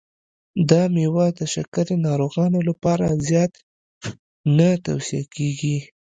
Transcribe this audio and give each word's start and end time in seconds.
دا 0.69 0.81
مېوه 0.95 1.27
د 1.39 1.41
شکرې 1.53 1.95
ناروغانو 2.07 2.59
لپاره 2.69 3.05
زیاته 3.27 3.59
نه 4.57 4.69
توصیه 4.85 5.23
کېږي. 5.35 5.77